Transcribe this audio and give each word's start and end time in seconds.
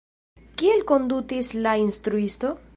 Kiel 0.61 0.81
kondutis 0.93 1.53
la 1.67 1.77
instruisto? 1.85 2.55